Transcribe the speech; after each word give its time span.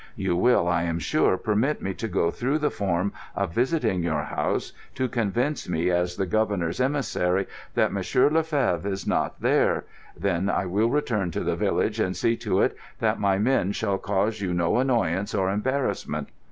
You 0.15 0.35
will, 0.35 0.67
I 0.67 0.81
am 0.81 0.97
sure, 0.97 1.37
permit 1.37 1.79
me 1.79 1.93
to 1.93 2.07
go 2.07 2.31
through 2.31 2.57
the 2.57 2.71
form 2.71 3.13
of 3.35 3.53
visiting 3.53 4.01
your 4.01 4.23
house, 4.23 4.73
to 4.95 5.07
convince 5.07 5.69
me, 5.69 5.91
as 5.91 6.15
the 6.15 6.25
Governor's 6.25 6.81
emissary, 6.81 7.45
that 7.75 7.93
Monsieur 7.93 8.27
le 8.31 8.41
Fevre 8.41 8.87
is 8.89 9.05
not 9.05 9.39
there. 9.41 9.85
Then 10.17 10.49
I 10.49 10.65
will 10.65 10.89
return 10.89 11.29
to 11.29 11.41
the 11.43 11.55
village 11.55 11.99
and 11.99 12.17
see 12.17 12.35
to 12.37 12.61
it 12.61 12.75
that 12.99 13.19
my 13.19 13.37
men 13.37 13.73
shall 13.73 13.99
cause 13.99 14.41
you 14.41 14.55
no 14.55 14.77
annoyance 14.79 15.35
or 15.35 15.51
embarrassment. 15.51 16.29